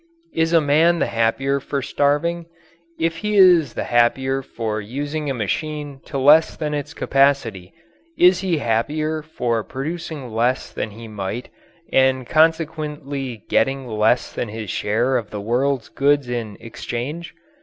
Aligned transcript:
Is 0.33 0.51
a 0.51 0.59
man 0.59 0.97
the 0.97 1.05
happier 1.05 1.59
for 1.59 1.83
starving? 1.83 2.47
If 2.99 3.17
he 3.17 3.35
is 3.35 3.75
the 3.75 3.83
happier 3.83 4.41
for 4.41 4.81
using 4.81 5.29
a 5.29 5.33
machine 5.35 6.01
to 6.05 6.17
less 6.17 6.55
than 6.57 6.73
its 6.73 6.95
capacity, 6.95 7.71
is 8.17 8.39
he 8.39 8.57
happier 8.57 9.21
for 9.21 9.63
producing 9.63 10.31
less 10.31 10.71
than 10.73 10.89
he 10.89 11.07
might 11.07 11.49
and 11.93 12.25
consequently 12.25 13.45
getting 13.47 13.85
less 13.87 14.33
than 14.33 14.49
his 14.49 14.71
share 14.71 15.17
of 15.17 15.29
the 15.29 15.39
world's 15.39 15.89
goods 15.89 16.27
in 16.27 16.57
exchange? 16.59 17.35